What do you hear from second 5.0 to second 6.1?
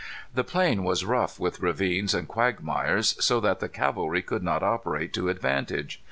to advantage.